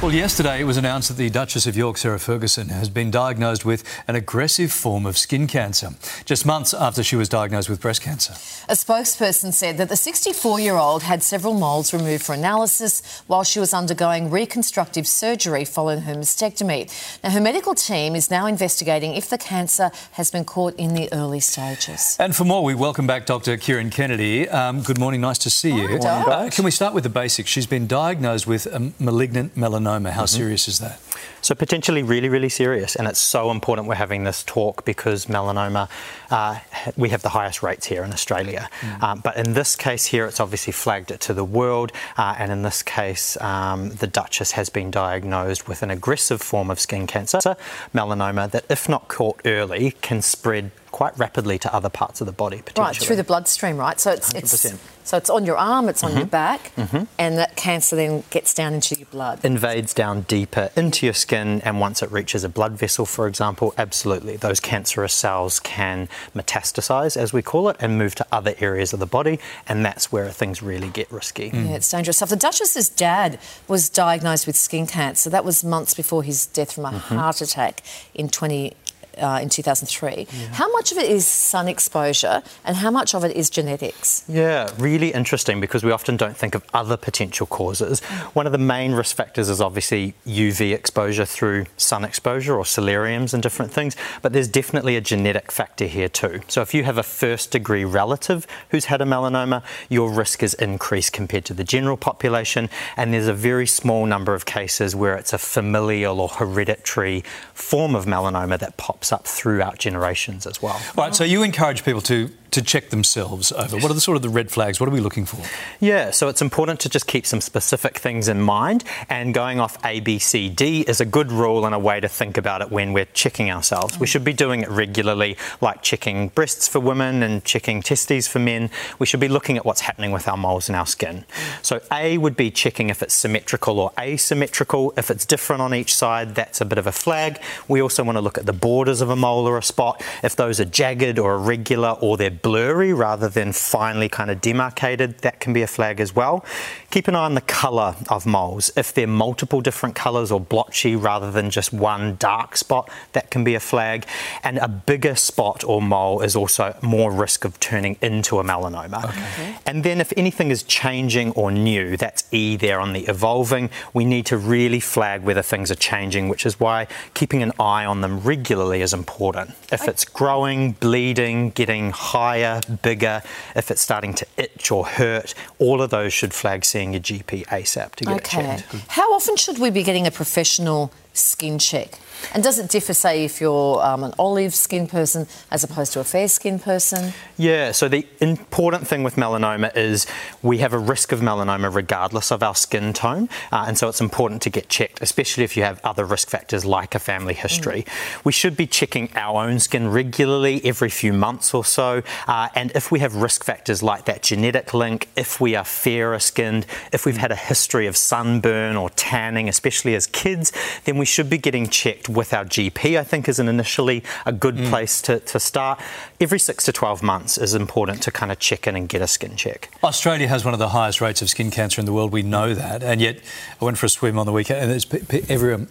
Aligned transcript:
Well, 0.00 0.12
yesterday 0.12 0.60
it 0.60 0.64
was 0.64 0.76
announced 0.76 1.08
that 1.08 1.16
the 1.16 1.28
Duchess 1.28 1.66
of 1.66 1.76
York, 1.76 1.96
Sarah 1.96 2.20
Ferguson, 2.20 2.68
has 2.68 2.88
been 2.88 3.10
diagnosed 3.10 3.64
with 3.64 3.82
an 4.06 4.14
aggressive 4.14 4.70
form 4.70 5.04
of 5.04 5.18
skin 5.18 5.48
cancer, 5.48 5.90
just 6.24 6.46
months 6.46 6.72
after 6.72 7.02
she 7.02 7.16
was 7.16 7.28
diagnosed 7.28 7.68
with 7.68 7.80
breast 7.80 8.00
cancer. 8.00 8.34
A 8.68 8.74
spokesperson 8.74 9.52
said 9.52 9.76
that 9.78 9.88
the 9.88 9.96
64 9.96 10.60
year 10.60 10.76
old 10.76 11.02
had 11.02 11.24
several 11.24 11.52
moles 11.52 11.92
removed 11.92 12.22
for 12.22 12.32
analysis 12.32 13.24
while 13.26 13.42
she 13.42 13.58
was 13.58 13.74
undergoing 13.74 14.30
reconstructive 14.30 15.08
surgery 15.08 15.64
following 15.64 16.02
her 16.02 16.14
mastectomy. 16.14 16.88
Now, 17.24 17.30
her 17.30 17.40
medical 17.40 17.74
team 17.74 18.14
is 18.14 18.30
now 18.30 18.46
investigating 18.46 19.16
if 19.16 19.28
the 19.28 19.36
cancer 19.36 19.90
has 20.12 20.30
been 20.30 20.44
caught 20.44 20.76
in 20.76 20.94
the 20.94 21.12
early 21.12 21.40
stages. 21.40 22.16
And 22.20 22.36
for 22.36 22.44
more, 22.44 22.62
we 22.62 22.76
welcome 22.76 23.08
back 23.08 23.26
Dr. 23.26 23.56
Kieran 23.56 23.90
Kennedy. 23.90 24.48
Um, 24.48 24.80
good 24.80 25.00
morning, 25.00 25.20
nice 25.20 25.38
to 25.38 25.50
see 25.50 25.74
you. 25.74 25.98
Uh, 25.98 26.50
can 26.50 26.64
we 26.64 26.70
start 26.70 26.94
with 26.94 27.02
the 27.02 27.10
basics? 27.10 27.50
She's 27.50 27.66
been 27.66 27.88
diagnosed 27.88 28.46
with 28.46 28.66
a 28.66 28.92
malignant 29.00 29.56
melanoma 29.56 29.87
melanoma. 29.88 30.10
How 30.10 30.24
mm-hmm. 30.24 30.36
serious 30.36 30.68
is 30.68 30.78
that? 30.78 31.00
So, 31.40 31.54
potentially 31.54 32.02
really, 32.02 32.28
really 32.28 32.48
serious. 32.48 32.96
And 32.96 33.06
it's 33.06 33.18
so 33.18 33.50
important 33.50 33.88
we're 33.88 33.94
having 33.94 34.24
this 34.24 34.42
talk 34.42 34.84
because 34.84 35.26
melanoma, 35.26 35.88
uh, 36.30 36.58
we 36.96 37.10
have 37.10 37.22
the 37.22 37.30
highest 37.30 37.62
rates 37.62 37.86
here 37.86 38.02
in 38.02 38.12
Australia. 38.12 38.68
Mm. 38.80 39.02
Um, 39.02 39.20
but 39.20 39.36
in 39.36 39.54
this 39.54 39.76
case 39.76 40.06
here, 40.06 40.26
it's 40.26 40.40
obviously 40.40 40.72
flagged 40.72 41.10
it 41.10 41.20
to 41.20 41.34
the 41.34 41.44
world. 41.44 41.92
Uh, 42.16 42.34
and 42.38 42.52
in 42.52 42.62
this 42.62 42.82
case, 42.82 43.40
um, 43.40 43.90
the 43.90 44.06
Duchess 44.06 44.52
has 44.52 44.68
been 44.68 44.90
diagnosed 44.90 45.68
with 45.68 45.82
an 45.82 45.90
aggressive 45.90 46.42
form 46.42 46.70
of 46.70 46.80
skin 46.80 47.06
cancer, 47.06 47.56
melanoma, 47.94 48.50
that 48.50 48.64
if 48.68 48.88
not 48.88 49.08
caught 49.08 49.40
early, 49.44 49.92
can 50.02 50.22
spread 50.22 50.70
quite 50.90 51.16
rapidly 51.18 51.58
to 51.58 51.72
other 51.74 51.88
parts 51.88 52.20
of 52.20 52.26
the 52.26 52.32
body, 52.32 52.62
Right, 52.76 52.96
through 52.96 53.16
the 53.16 53.24
bloodstream, 53.24 53.76
right? 53.76 54.00
So 54.00 54.10
it's, 54.12 54.32
100%. 54.32 54.38
it's 54.38 54.78
so 55.08 55.16
it's 55.16 55.30
on 55.30 55.46
your 55.46 55.56
arm, 55.56 55.88
it's 55.88 56.04
on 56.04 56.10
mm-hmm. 56.10 56.18
your 56.18 56.26
back, 56.26 56.70
mm-hmm. 56.76 57.04
and 57.18 57.38
that 57.38 57.56
cancer 57.56 57.96
then 57.96 58.24
gets 58.28 58.52
down 58.52 58.74
into 58.74 58.94
your 58.94 59.06
blood. 59.06 59.42
Invades 59.42 59.94
down 59.94 60.20
deeper 60.22 60.68
into 60.76 61.06
your 61.06 61.14
skin, 61.14 61.62
and 61.62 61.80
once 61.80 62.02
it 62.02 62.12
reaches 62.12 62.44
a 62.44 62.48
blood 62.50 62.72
vessel, 62.72 63.06
for 63.06 63.26
example, 63.26 63.72
absolutely, 63.78 64.36
those 64.36 64.60
cancerous 64.60 65.14
cells 65.14 65.60
can 65.60 66.10
metastasize, 66.34 67.16
as 67.16 67.32
we 67.32 67.40
call 67.40 67.70
it, 67.70 67.76
and 67.80 67.96
move 67.96 68.14
to 68.16 68.26
other 68.30 68.52
areas 68.58 68.92
of 68.92 69.00
the 69.00 69.06
body, 69.06 69.40
and 69.66 69.82
that's 69.82 70.12
where 70.12 70.28
things 70.28 70.62
really 70.62 70.90
get 70.90 71.10
risky. 71.10 71.50
Mm. 71.50 71.70
Yeah, 71.70 71.76
it's 71.76 71.90
dangerous 71.90 72.18
stuff. 72.18 72.28
The 72.28 72.36
Duchess's 72.36 72.90
dad 72.90 73.38
was 73.66 73.88
diagnosed 73.88 74.46
with 74.46 74.56
skin 74.56 74.86
cancer. 74.86 75.30
That 75.30 75.44
was 75.44 75.64
months 75.64 75.94
before 75.94 76.22
his 76.22 76.44
death 76.44 76.72
from 76.72 76.84
a 76.84 76.90
mm-hmm. 76.90 77.16
heart 77.16 77.40
attack 77.40 77.82
in 78.14 78.28
20 78.28 78.74
uh, 79.18 79.40
in 79.42 79.48
2003. 79.48 80.26
Yeah. 80.30 80.46
How 80.52 80.70
much 80.72 80.92
of 80.92 80.98
it 80.98 81.10
is 81.10 81.26
sun 81.26 81.68
exposure 81.68 82.42
and 82.64 82.76
how 82.76 82.90
much 82.90 83.14
of 83.14 83.24
it 83.24 83.36
is 83.36 83.50
genetics? 83.50 84.24
Yeah, 84.28 84.70
really 84.78 85.12
interesting 85.12 85.60
because 85.60 85.84
we 85.84 85.90
often 85.90 86.16
don't 86.16 86.36
think 86.36 86.54
of 86.54 86.64
other 86.74 86.96
potential 86.96 87.46
causes. 87.46 88.00
One 88.34 88.46
of 88.46 88.52
the 88.52 88.58
main 88.58 88.92
risk 88.92 89.16
factors 89.16 89.48
is 89.48 89.60
obviously 89.60 90.14
UV 90.26 90.72
exposure 90.74 91.24
through 91.24 91.66
sun 91.76 92.04
exposure 92.04 92.56
or 92.56 92.64
solariums 92.64 93.34
and 93.34 93.42
different 93.42 93.72
things, 93.72 93.96
but 94.22 94.32
there's 94.32 94.48
definitely 94.48 94.96
a 94.96 95.00
genetic 95.00 95.50
factor 95.52 95.86
here 95.86 96.08
too. 96.08 96.40
So 96.48 96.62
if 96.62 96.74
you 96.74 96.84
have 96.84 96.98
a 96.98 97.02
first 97.02 97.50
degree 97.50 97.84
relative 97.84 98.46
who's 98.70 98.86
had 98.86 99.00
a 99.00 99.04
melanoma, 99.04 99.62
your 99.88 100.10
risk 100.10 100.42
is 100.42 100.54
increased 100.54 101.12
compared 101.12 101.44
to 101.46 101.54
the 101.54 101.64
general 101.64 101.96
population, 101.96 102.68
and 102.96 103.12
there's 103.12 103.26
a 103.26 103.34
very 103.34 103.66
small 103.66 104.06
number 104.06 104.34
of 104.34 104.46
cases 104.46 104.94
where 104.94 105.16
it's 105.16 105.32
a 105.32 105.38
familial 105.38 106.20
or 106.20 106.28
hereditary 106.28 107.24
form 107.54 107.94
of 107.94 108.06
melanoma 108.06 108.58
that 108.58 108.76
pops 108.76 109.07
up 109.12 109.26
throughout 109.26 109.78
generations 109.78 110.46
as 110.46 110.62
well. 110.62 110.80
Right, 110.96 111.14
so 111.14 111.24
you 111.24 111.42
encourage 111.42 111.84
people 111.84 112.00
to 112.02 112.30
to 112.50 112.62
check 112.62 112.90
themselves 112.90 113.52
over? 113.52 113.76
What 113.76 113.90
are 113.90 113.94
the 113.94 114.00
sort 114.00 114.16
of 114.16 114.22
the 114.22 114.28
red 114.28 114.50
flags? 114.50 114.80
What 114.80 114.88
are 114.88 114.92
we 114.92 115.00
looking 115.00 115.26
for? 115.26 115.40
Yeah, 115.80 116.10
so 116.10 116.28
it's 116.28 116.42
important 116.42 116.80
to 116.80 116.88
just 116.88 117.06
keep 117.06 117.26
some 117.26 117.40
specific 117.40 117.98
things 117.98 118.28
in 118.28 118.40
mind, 118.40 118.84
and 119.08 119.34
going 119.34 119.60
off 119.60 119.76
A, 119.84 120.00
B, 120.00 120.18
C, 120.18 120.48
D 120.48 120.82
is 120.82 121.00
a 121.00 121.04
good 121.04 121.30
rule 121.30 121.66
and 121.66 121.74
a 121.74 121.78
way 121.78 122.00
to 122.00 122.08
think 122.08 122.36
about 122.36 122.62
it 122.62 122.70
when 122.70 122.92
we're 122.92 123.06
checking 123.06 123.50
ourselves. 123.50 123.98
We 123.98 124.06
should 124.06 124.24
be 124.24 124.32
doing 124.32 124.62
it 124.62 124.68
regularly, 124.68 125.36
like 125.60 125.82
checking 125.82 126.28
breasts 126.28 126.68
for 126.68 126.80
women 126.80 127.22
and 127.22 127.44
checking 127.44 127.82
testes 127.82 128.28
for 128.28 128.38
men. 128.38 128.70
We 128.98 129.06
should 129.06 129.20
be 129.20 129.28
looking 129.28 129.56
at 129.56 129.64
what's 129.64 129.82
happening 129.82 130.12
with 130.12 130.28
our 130.28 130.36
moles 130.36 130.68
in 130.68 130.74
our 130.74 130.86
skin. 130.86 131.24
So 131.62 131.80
A 131.92 132.18
would 132.18 132.36
be 132.36 132.50
checking 132.50 132.88
if 132.88 133.02
it's 133.02 133.14
symmetrical 133.14 133.78
or 133.78 133.92
asymmetrical. 133.98 134.92
If 134.96 135.10
it's 135.10 135.26
different 135.26 135.62
on 135.62 135.74
each 135.74 135.94
side, 135.94 136.34
that's 136.34 136.60
a 136.60 136.64
bit 136.64 136.78
of 136.78 136.86
a 136.86 136.92
flag. 136.92 137.40
We 137.66 137.82
also 137.82 138.02
want 138.04 138.16
to 138.16 138.22
look 138.22 138.38
at 138.38 138.46
the 138.46 138.52
borders 138.52 139.00
of 139.00 139.10
a 139.10 139.16
mole 139.16 139.46
or 139.46 139.58
a 139.58 139.62
spot. 139.62 140.02
If 140.22 140.36
those 140.36 140.60
are 140.60 140.64
jagged 140.64 141.18
or 141.18 141.34
irregular 141.34 141.96
or 142.00 142.16
they're 142.16 142.30
blurry 142.42 142.92
rather 142.92 143.28
than 143.28 143.52
finely 143.52 144.08
kind 144.08 144.30
of 144.30 144.40
demarcated, 144.40 145.18
that 145.18 145.40
can 145.40 145.52
be 145.52 145.62
a 145.62 145.66
flag 145.66 146.00
as 146.00 146.14
well. 146.14 146.44
Keep 146.90 147.08
an 147.08 147.14
eye 147.14 147.24
on 147.24 147.34
the 147.34 147.40
colour 147.42 147.96
of 148.08 148.26
moles. 148.26 148.70
If 148.76 148.92
they're 148.94 149.06
multiple 149.06 149.60
different 149.60 149.94
colours 149.94 150.30
or 150.30 150.40
blotchy 150.40 150.96
rather 150.96 151.30
than 151.30 151.50
just 151.50 151.72
one 151.72 152.16
dark 152.16 152.56
spot, 152.56 152.90
that 153.12 153.30
can 153.30 153.44
be 153.44 153.54
a 153.54 153.60
flag. 153.60 154.06
And 154.42 154.58
a 154.58 154.68
bigger 154.68 155.14
spot 155.14 155.64
or 155.64 155.82
mole 155.82 156.20
is 156.22 156.36
also 156.36 156.76
more 156.82 157.10
risk 157.10 157.44
of 157.44 157.58
turning 157.60 157.96
into 158.00 158.38
a 158.38 158.44
melanoma. 158.44 159.04
Okay. 159.04 159.56
And 159.66 159.84
then 159.84 160.00
if 160.00 160.12
anything 160.16 160.50
is 160.50 160.62
changing 160.62 161.32
or 161.32 161.50
new, 161.50 161.96
that's 161.96 162.24
E 162.32 162.56
there 162.56 162.80
on 162.80 162.92
the 162.92 163.06
evolving, 163.06 163.70
we 163.92 164.04
need 164.04 164.26
to 164.26 164.36
really 164.36 164.80
flag 164.80 165.22
whether 165.22 165.42
things 165.42 165.70
are 165.70 165.76
changing, 165.76 166.28
which 166.28 166.46
is 166.46 166.60
why 166.60 166.86
keeping 167.14 167.42
an 167.42 167.52
eye 167.58 167.84
on 167.84 168.00
them 168.00 168.20
regularly 168.20 168.82
is 168.82 168.92
important. 168.92 169.54
If 169.72 169.88
it's 169.88 170.04
growing, 170.04 170.72
bleeding, 170.72 171.50
getting 171.50 171.90
high 171.90 172.27
higher, 172.28 172.60
bigger, 172.82 173.22
if 173.56 173.70
it's 173.70 173.80
starting 173.80 174.12
to 174.12 174.26
itch 174.36 174.70
or 174.70 174.86
hurt, 174.86 175.34
all 175.58 175.80
of 175.80 175.88
those 175.88 176.12
should 176.12 176.34
flag 176.34 176.64
seeing 176.64 176.92
your 176.92 177.00
GP 177.00 177.46
ASAP 177.46 177.94
to 177.96 178.04
get 178.04 178.16
okay. 178.16 178.58
checked. 178.58 178.74
How 178.88 179.14
often 179.14 179.36
should 179.36 179.58
we 179.58 179.70
be 179.70 179.82
getting 179.82 180.06
a 180.06 180.10
professional 180.10 180.92
skin 181.18 181.58
check? 181.58 181.98
And 182.34 182.42
does 182.42 182.58
it 182.58 182.68
differ, 182.68 182.94
say, 182.94 183.24
if 183.24 183.40
you're 183.40 183.82
um, 183.82 184.02
an 184.04 184.12
olive 184.18 184.54
skin 184.54 184.86
person 184.86 185.26
as 185.50 185.64
opposed 185.64 185.92
to 185.92 186.00
a 186.00 186.04
fair 186.04 186.28
skin 186.28 186.58
person? 186.58 187.12
Yeah, 187.36 187.72
so 187.72 187.88
the 187.88 188.06
important 188.20 188.86
thing 188.86 189.04
with 189.04 189.14
melanoma 189.16 189.74
is 189.76 190.06
we 190.42 190.58
have 190.58 190.72
a 190.72 190.78
risk 190.78 191.12
of 191.12 191.20
melanoma 191.20 191.72
regardless 191.72 192.32
of 192.32 192.42
our 192.42 192.54
skin 192.54 192.92
tone. 192.92 193.28
Uh, 193.52 193.66
and 193.68 193.78
so 193.78 193.88
it's 193.88 194.00
important 194.00 194.42
to 194.42 194.50
get 194.50 194.68
checked, 194.68 195.00
especially 195.00 195.44
if 195.44 195.56
you 195.56 195.62
have 195.62 195.80
other 195.84 196.04
risk 196.04 196.28
factors 196.28 196.64
like 196.64 196.94
a 196.94 196.98
family 196.98 197.34
history. 197.34 197.82
Mm. 197.82 198.24
We 198.24 198.32
should 198.32 198.56
be 198.56 198.66
checking 198.66 199.10
our 199.14 199.44
own 199.44 199.60
skin 199.60 199.88
regularly 199.88 200.60
every 200.64 200.90
few 200.90 201.12
months 201.12 201.54
or 201.54 201.64
so. 201.64 202.02
Uh, 202.26 202.48
and 202.54 202.72
if 202.74 202.90
we 202.90 202.98
have 202.98 203.14
risk 203.14 203.44
factors 203.44 203.82
like 203.82 204.06
that 204.06 204.22
genetic 204.22 204.74
link, 204.74 205.08
if 205.16 205.40
we 205.40 205.54
are 205.54 205.64
fairer 205.64 206.18
skinned, 206.18 206.66
if 206.92 207.06
we've 207.06 207.16
had 207.16 207.30
a 207.30 207.36
history 207.36 207.86
of 207.86 207.96
sunburn 207.96 208.76
or 208.76 208.90
tanning, 208.90 209.48
especially 209.48 209.94
as 209.94 210.06
kids, 210.08 210.52
then 210.84 210.98
we 210.98 211.06
should 211.08 211.30
be 211.30 211.38
getting 211.38 211.68
checked 211.68 212.08
with 212.08 212.32
our 212.32 212.44
GP, 212.44 212.98
I 212.98 213.04
think, 213.04 213.28
is 213.28 213.38
an 213.38 213.48
initially 213.48 214.02
a 214.26 214.32
good 214.32 214.56
mm. 214.56 214.68
place 214.68 215.02
to, 215.02 215.20
to 215.20 215.40
start. 215.40 215.80
Every 216.20 216.38
six 216.38 216.64
to 216.66 216.72
12 216.72 217.02
months 217.02 217.38
is 217.38 217.54
important 217.54 218.02
to 218.04 218.10
kind 218.10 218.30
of 218.30 218.38
check 218.38 218.66
in 218.66 218.76
and 218.76 218.88
get 218.88 219.02
a 219.02 219.06
skin 219.06 219.36
check. 219.36 219.70
Australia 219.82 220.28
has 220.28 220.44
one 220.44 220.54
of 220.54 220.60
the 220.60 220.70
highest 220.70 221.00
rates 221.00 221.22
of 221.22 221.30
skin 221.30 221.50
cancer 221.50 221.80
in 221.80 221.86
the 221.86 221.92
world. 221.92 222.12
We 222.12 222.22
know 222.22 222.54
that. 222.54 222.82
And 222.82 223.00
yet, 223.00 223.20
I 223.60 223.64
went 223.64 223.78
for 223.78 223.86
a 223.86 223.88
swim 223.88 224.18
on 224.18 224.26
the 224.26 224.32
weekend, 224.32 224.60
and 224.60 224.70
there's 224.70 225.30
everyone 225.30 225.68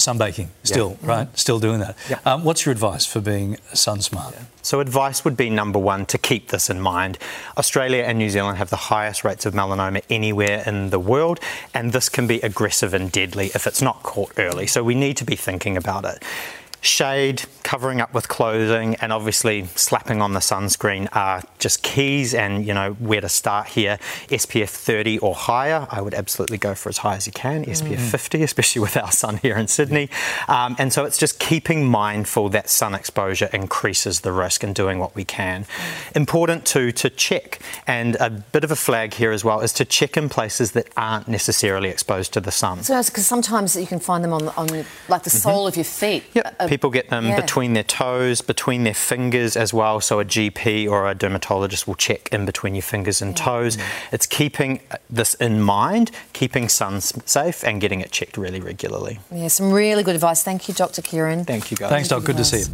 sunbaking 0.00 0.48
still, 0.62 0.98
yeah. 1.02 1.08
right? 1.08 1.26
Mm-hmm. 1.26 1.36
Still 1.36 1.58
doing 1.58 1.80
that. 1.80 1.96
Yeah. 2.08 2.18
Um, 2.24 2.44
what's 2.44 2.64
your 2.66 2.72
advice 2.72 3.06
for 3.06 3.20
being 3.20 3.56
sun 3.72 4.00
smart? 4.00 4.34
Yeah. 4.34 4.44
So, 4.62 4.80
advice 4.80 5.24
would 5.24 5.36
be 5.36 5.48
number 5.48 5.78
one 5.78 6.06
to 6.06 6.18
keep 6.18 6.48
this 6.48 6.68
in 6.68 6.80
mind. 6.80 7.18
Australia 7.56 8.02
and 8.02 8.18
New 8.18 8.28
Zealand 8.28 8.58
have 8.58 8.70
the 8.70 8.76
highest 8.76 9.24
rates 9.24 9.46
of 9.46 9.54
melanoma 9.54 10.02
anywhere 10.10 10.62
in 10.66 10.90
the 10.90 10.98
world, 10.98 11.40
and 11.72 11.92
this 11.92 12.08
can 12.08 12.26
be 12.26 12.40
aggressive 12.40 12.92
and 12.92 13.10
deadly 13.10 13.46
if 13.54 13.66
it's 13.66 13.80
not 13.80 14.02
caught 14.02 14.32
early. 14.36 14.66
So, 14.66 14.82
we 14.82 14.94
need 14.94 15.16
to 15.18 15.24
be 15.24 15.36
thinking 15.36 15.76
about 15.76 16.04
it 16.04 16.22
shade, 16.82 17.44
covering 17.62 18.00
up 18.00 18.14
with 18.14 18.28
clothing, 18.28 18.94
and 18.96 19.12
obviously 19.12 19.66
slapping 19.76 20.22
on 20.22 20.32
the 20.32 20.40
sunscreen 20.40 21.08
are 21.12 21.42
just 21.60 21.82
keys 21.82 22.34
and, 22.34 22.66
you 22.66 22.74
know, 22.74 22.92
where 22.94 23.20
to 23.20 23.28
start 23.28 23.68
here. 23.68 23.98
SPF 24.28 24.68
30 24.68 25.18
or 25.18 25.34
higher, 25.34 25.86
I 25.90 26.00
would 26.00 26.14
absolutely 26.14 26.58
go 26.58 26.74
for 26.74 26.88
as 26.88 26.98
high 26.98 27.16
as 27.16 27.26
you 27.26 27.32
can. 27.32 27.64
Mm. 27.64 27.70
SPF 27.70 28.10
50, 28.10 28.42
especially 28.42 28.82
with 28.82 28.96
our 28.96 29.12
sun 29.12 29.38
here 29.38 29.56
in 29.56 29.68
Sydney. 29.68 30.08
Um, 30.48 30.76
and 30.78 30.92
so 30.92 31.04
it's 31.04 31.18
just 31.18 31.38
keeping 31.38 31.86
mindful 31.86 32.48
that 32.50 32.70
sun 32.70 32.94
exposure 32.94 33.48
increases 33.52 34.20
the 34.20 34.32
risk 34.32 34.62
and 34.62 34.74
doing 34.74 34.98
what 34.98 35.14
we 35.14 35.24
can. 35.24 35.66
Important 36.14 36.64
too 36.64 36.92
to 36.92 37.10
check, 37.10 37.60
and 37.86 38.16
a 38.16 38.30
bit 38.30 38.64
of 38.64 38.70
a 38.70 38.76
flag 38.76 39.14
here 39.14 39.32
as 39.32 39.44
well, 39.44 39.60
is 39.60 39.72
to 39.74 39.84
check 39.84 40.16
in 40.16 40.28
places 40.28 40.72
that 40.72 40.88
aren't 40.96 41.28
necessarily 41.28 41.88
exposed 41.88 42.32
to 42.32 42.40
the 42.40 42.50
sun. 42.50 42.82
So 42.82 43.00
because 43.02 43.26
sometimes 43.26 43.76
you 43.76 43.86
can 43.86 44.00
find 44.00 44.22
them 44.24 44.32
on, 44.32 44.48
on 44.50 44.84
like 45.08 45.22
the 45.22 45.30
sole 45.30 45.60
mm-hmm. 45.60 45.68
of 45.68 45.76
your 45.76 45.84
feet. 45.84 46.24
Yep. 46.34 46.56
Uh, 46.58 46.68
People 46.68 46.90
get 46.90 47.10
them 47.10 47.26
yeah. 47.26 47.40
between 47.40 47.74
their 47.74 47.84
toes, 47.84 48.40
between 48.40 48.84
their 48.84 48.94
fingers 48.94 49.56
as 49.56 49.74
well. 49.74 50.00
So 50.00 50.20
a 50.20 50.24
GP 50.24 50.88
or 50.90 51.08
a 51.08 51.14
dermatologist 51.14 51.49
will 51.50 51.94
check 51.94 52.28
in 52.32 52.46
between 52.46 52.74
your 52.74 52.82
fingers 52.82 53.20
and 53.20 53.36
toes. 53.36 53.76
Mm-hmm. 53.76 54.14
It's 54.14 54.26
keeping 54.26 54.80
this 55.08 55.34
in 55.34 55.60
mind, 55.60 56.10
keeping 56.32 56.68
sun 56.68 57.00
safe, 57.00 57.64
and 57.64 57.80
getting 57.80 58.00
it 58.00 58.10
checked 58.10 58.36
really 58.36 58.60
regularly. 58.60 59.18
Yeah, 59.32 59.48
some 59.48 59.72
really 59.72 60.02
good 60.02 60.14
advice. 60.14 60.42
Thank 60.42 60.68
you, 60.68 60.74
Dr. 60.74 61.02
Kieran. 61.02 61.44
Thank 61.44 61.70
you, 61.70 61.76
guys. 61.76 61.90
Thanks, 61.90 62.08
Doc. 62.08 62.24
Good 62.24 62.36
to 62.36 62.44
see 62.44 62.60
you. 62.60 62.66